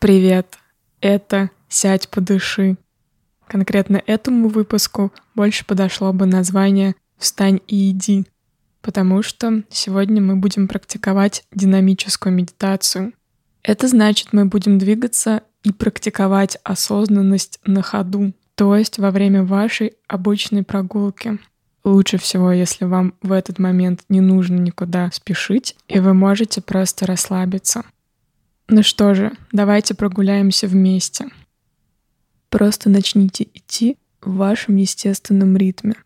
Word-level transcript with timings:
Привет! 0.00 0.56
Это 1.02 1.50
«Сядь, 1.68 2.08
подыши». 2.08 2.78
Конкретно 3.46 4.02
этому 4.06 4.48
выпуску 4.48 5.12
больше 5.34 5.66
подошло 5.66 6.14
бы 6.14 6.24
название 6.24 6.94
«Встань 7.18 7.60
и 7.66 7.90
иди», 7.90 8.26
потому 8.80 9.22
что 9.22 9.62
сегодня 9.68 10.22
мы 10.22 10.36
будем 10.36 10.68
практиковать 10.68 11.44
динамическую 11.52 12.32
медитацию. 12.32 13.12
Это 13.62 13.88
значит, 13.88 14.28
мы 14.32 14.46
будем 14.46 14.78
двигаться 14.78 15.42
и 15.64 15.70
практиковать 15.70 16.56
осознанность 16.64 17.60
на 17.66 17.82
ходу, 17.82 18.32
то 18.54 18.74
есть 18.74 18.98
во 18.98 19.10
время 19.10 19.44
вашей 19.44 19.98
обычной 20.08 20.62
прогулки. 20.62 21.38
Лучше 21.84 22.16
всего, 22.16 22.52
если 22.52 22.86
вам 22.86 23.12
в 23.20 23.32
этот 23.32 23.58
момент 23.58 24.04
не 24.08 24.22
нужно 24.22 24.56
никуда 24.56 25.10
спешить, 25.12 25.76
и 25.88 26.00
вы 26.00 26.14
можете 26.14 26.62
просто 26.62 27.04
расслабиться. 27.04 27.84
Ну 28.72 28.84
что 28.84 29.14
же, 29.16 29.32
давайте 29.50 29.94
прогуляемся 29.94 30.68
вместе. 30.68 31.26
Просто 32.50 32.88
начните 32.88 33.48
идти 33.52 33.98
в 34.20 34.36
вашем 34.36 34.76
естественном 34.76 35.56
ритме. 35.56 35.96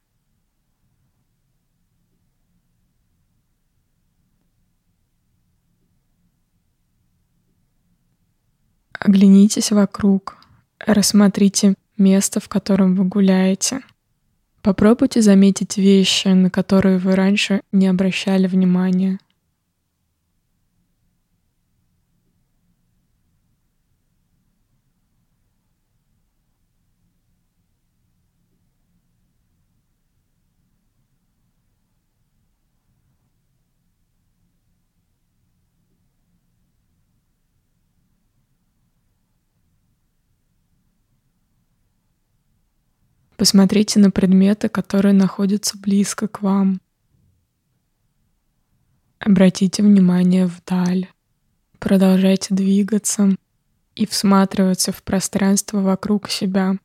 Оглянитесь 8.99 9.71
вокруг, 9.71 10.39
рассмотрите 10.79 11.75
место, 11.99 12.41
в 12.41 12.49
котором 12.49 12.95
вы 12.95 13.05
гуляете. 13.05 13.81
Попробуйте 14.63 15.21
заметить 15.21 15.77
вещи, 15.77 16.29
на 16.29 16.49
которые 16.49 16.97
вы 16.97 17.15
раньше 17.15 17.61
не 17.73 17.89
обращали 17.89 18.47
внимания. 18.47 19.19
Посмотрите 43.45 44.01
на 44.01 44.11
предметы, 44.11 44.71
которые 44.71 45.13
находятся 45.13 45.77
близко 45.77 46.29
к 46.29 46.41
вам. 46.41 46.81
Обратите 49.19 49.83
внимание 49.83 50.47
вдаль. 50.47 51.11
Продолжайте 51.79 52.55
двигаться 52.55 53.37
и 53.97 54.07
всматриваться 54.07 54.93
в 54.93 55.03
пространство 55.03 55.81
вокруг 55.81 56.31
себя. 56.31 56.79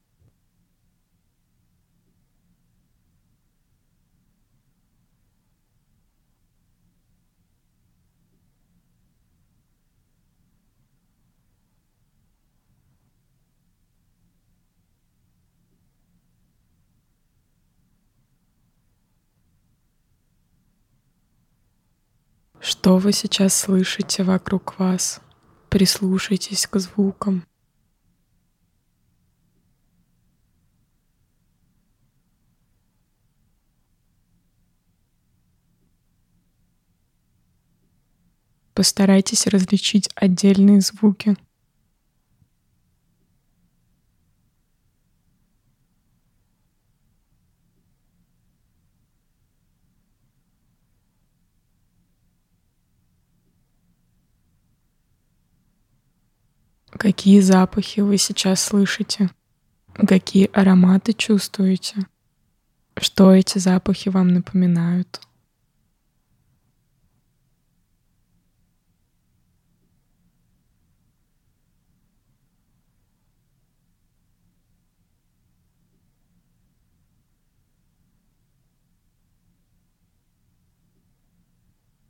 Что 22.82 22.98
вы 22.98 23.12
сейчас 23.12 23.56
слышите 23.56 24.24
вокруг 24.24 24.80
вас? 24.80 25.20
Прислушайтесь 25.68 26.66
к 26.66 26.80
звукам. 26.80 27.46
Постарайтесь 38.74 39.46
различить 39.48 40.10
отдельные 40.16 40.80
звуки. 40.80 41.36
Какие 57.00 57.40
запахи 57.40 58.02
вы 58.02 58.18
сейчас 58.18 58.62
слышите? 58.62 59.30
Какие 59.94 60.50
ароматы 60.52 61.14
чувствуете? 61.14 61.96
Что 62.98 63.34
эти 63.34 63.58
запахи 63.58 64.10
вам 64.10 64.28
напоминают? 64.34 65.22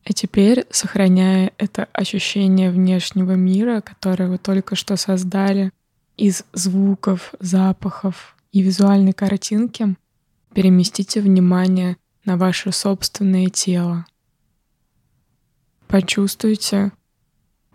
И 0.10 0.14
теперь, 0.14 0.66
сохраняя 0.72 1.52
это 1.60 1.88
ощущение 1.94 2.72
внешнего 2.72 3.34
мира, 3.34 3.80
которое 3.82 4.28
вы 4.28 4.40
только 4.40 4.76
что 4.76 4.98
создали 4.98 5.72
из 6.18 6.44
звуков, 6.52 7.36
запахов 7.40 8.36
и 8.52 8.64
визуальной 8.64 9.14
картинки, 9.14 9.96
переместите 10.56 11.22
внимание 11.22 11.96
на 12.26 12.38
ваше 12.38 12.72
собственное 12.72 13.50
тело. 13.50 14.08
Почувствуйте, 15.88 16.92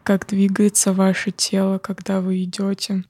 как 0.02 0.26
двигается 0.26 0.92
ваше 0.92 1.30
тело, 1.30 1.78
когда 1.78 2.20
вы 2.20 2.42
идете. 2.42 3.04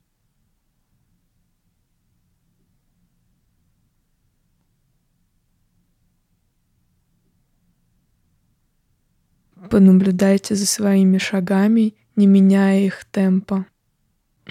Понаблюдайте 9.71 10.55
за 10.55 10.67
своими 10.67 11.19
шагами, 11.19 11.95
не 12.17 12.27
меняя 12.27 12.81
их 12.81 13.05
темпа, 13.05 13.67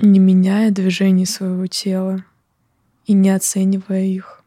не 0.02 0.20
меняя 0.20 0.72
движений 0.72 1.26
своего 1.26 1.68
тела 1.68 2.26
и 3.06 3.14
не 3.14 3.30
оценивая 3.30 4.04
их. 4.04 4.43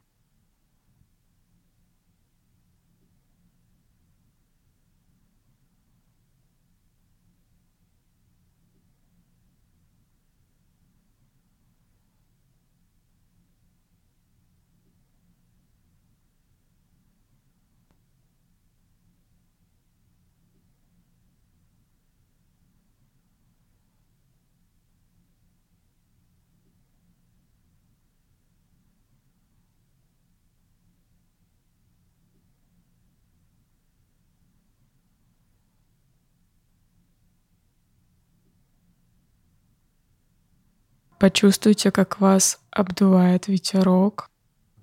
Почувствуйте, 41.19 41.91
как 41.91 42.21
вас 42.21 42.61
обдувает 42.71 43.49
ветерок. 43.49 44.31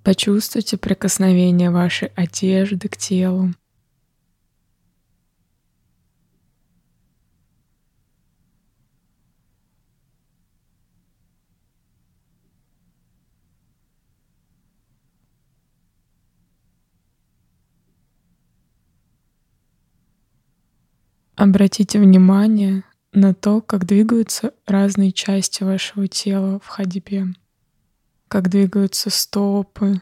Почувствуйте 0.03 0.77
прикосновение 0.77 1.69
вашей 1.69 2.09
одежды 2.15 2.89
к 2.89 2.97
телу. 2.97 3.53
Обратите 21.35 21.99
внимание 21.99 22.83
на 23.13 23.33
то, 23.33 23.61
как 23.61 23.85
двигаются 23.85 24.53
разные 24.65 25.11
части 25.11 25.63
вашего 25.63 26.07
тела 26.07 26.59
в 26.59 26.67
ходьбе, 26.67 27.27
как 28.27 28.49
двигаются 28.49 29.09
стопы, 29.09 30.01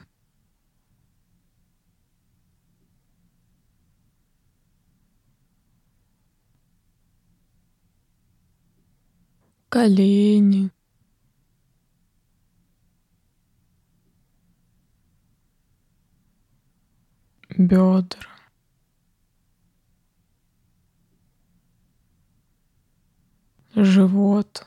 колени, 9.70 10.72
бедра, 17.58 18.31
живот, 23.76 24.66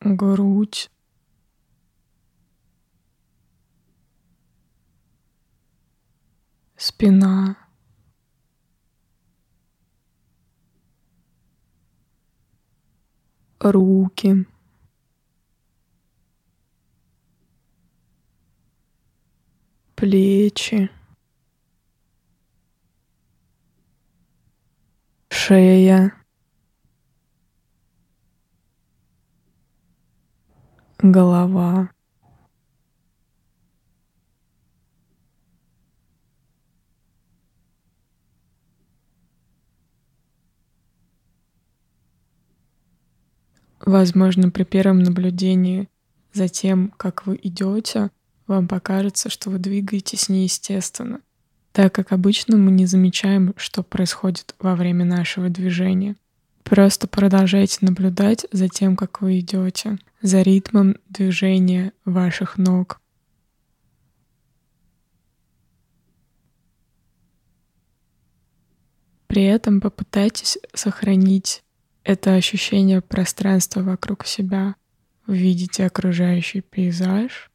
грудь, 0.00 0.90
спина, 6.76 7.56
руки, 13.60 14.46
плечи, 19.94 20.90
шея, 25.44 26.12
голова. 31.00 31.90
Возможно, 43.84 44.50
при 44.50 44.62
первом 44.62 45.00
наблюдении 45.02 45.88
за 46.32 46.46
тем, 46.46 46.92
как 46.96 47.26
вы 47.26 47.36
идете, 47.42 48.12
вам 48.46 48.68
покажется, 48.68 49.28
что 49.28 49.50
вы 49.50 49.58
двигаетесь 49.58 50.28
неестественно, 50.28 51.20
так 51.72 51.94
как 51.94 52.12
обычно 52.12 52.56
мы 52.56 52.70
не 52.70 52.86
замечаем, 52.86 53.54
что 53.56 53.82
происходит 53.82 54.54
во 54.58 54.76
время 54.76 55.04
нашего 55.04 55.48
движения. 55.48 56.16
Просто 56.62 57.08
продолжайте 57.08 57.78
наблюдать 57.80 58.46
за 58.52 58.68
тем, 58.68 58.96
как 58.96 59.20
вы 59.20 59.40
идете, 59.40 59.98
за 60.20 60.42
ритмом 60.42 60.96
движения 61.08 61.92
ваших 62.04 62.56
ног. 62.56 63.00
При 69.26 69.44
этом 69.44 69.80
попытайтесь 69.80 70.58
сохранить 70.74 71.62
это 72.04 72.34
ощущение 72.34 73.00
пространства 73.00 73.80
вокруг 73.80 74.26
себя. 74.26 74.74
Вы 75.26 75.38
видите 75.38 75.86
окружающий 75.86 76.60
пейзаж, 76.60 77.50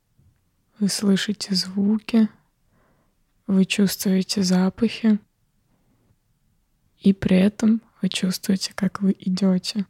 вы 0.79 0.89
слышите 0.89 1.53
звуки, 1.53 2.29
вы 3.47 3.65
чувствуете 3.65 4.43
запахи, 4.43 5.19
и 6.99 7.13
при 7.13 7.37
этом 7.37 7.81
вы 8.01 8.09
чувствуете, 8.09 8.73
как 8.75 9.01
вы 9.01 9.15
идете. 9.17 9.85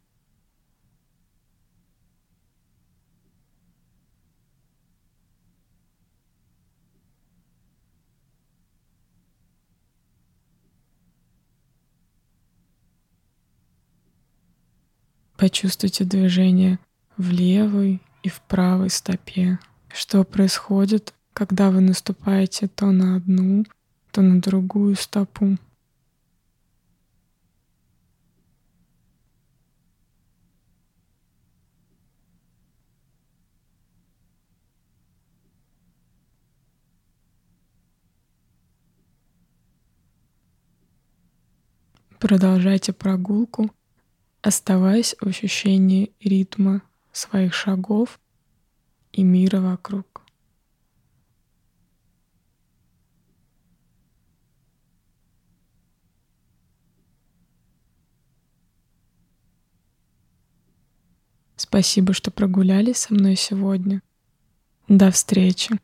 Почувствуйте 15.36 16.04
движение 16.04 16.80
в 17.16 17.30
левой 17.30 18.02
и 18.24 18.28
в 18.28 18.40
правой 18.40 18.90
стопе. 18.90 19.60
Что 19.92 20.24
происходит, 20.24 21.14
когда 21.38 21.70
вы 21.70 21.80
наступаете 21.80 22.66
то 22.66 22.86
на 22.86 23.14
одну, 23.14 23.64
то 24.10 24.22
на 24.22 24.40
другую 24.40 24.96
стопу. 24.96 25.56
Продолжайте 42.18 42.92
прогулку 42.92 43.70
оставаясь 44.42 45.14
в 45.20 45.28
ощущении 45.28 46.10
ритма 46.18 46.82
своих 47.12 47.54
шагов 47.54 48.18
и 49.12 49.22
мира 49.22 49.60
вокруг. 49.60 50.27
Спасибо, 61.68 62.14
что 62.14 62.30
прогулялись 62.30 62.96
со 62.96 63.12
мной 63.12 63.36
сегодня. 63.36 64.00
До 64.88 65.10
встречи. 65.10 65.78